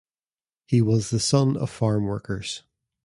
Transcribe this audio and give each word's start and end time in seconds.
He 0.65 0.81
was 0.81 1.11
the 1.11 1.19
son 1.19 1.55
of 1.55 1.69
farm 1.69 2.05
workers. 2.07 2.63